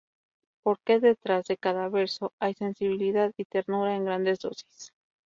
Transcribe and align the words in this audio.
Porque 0.63 0.99
detrás 0.99 1.45
de 1.45 1.57
cada 1.57 1.87
verso 1.87 2.33
hay 2.39 2.55
sensibilidad 2.55 3.31
y 3.37 3.45
ternura 3.45 3.95
en 3.95 4.05
grandes 4.05 4.39
dosis. 4.39 4.91